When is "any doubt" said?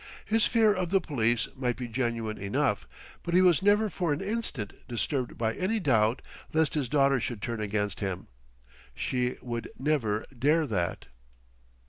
5.53-6.23